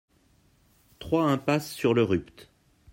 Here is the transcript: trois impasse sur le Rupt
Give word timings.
trois 0.97 1.29
impasse 1.29 1.71
sur 1.71 1.93
le 1.93 2.01
Rupt 2.01 2.49